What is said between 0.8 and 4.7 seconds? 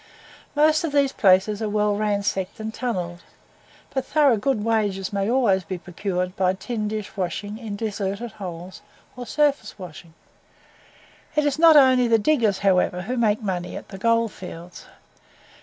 of these places are well ransacked and tunnelled, but thorough good